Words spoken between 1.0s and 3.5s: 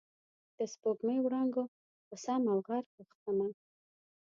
وړانګو په سم او غر غوښتمه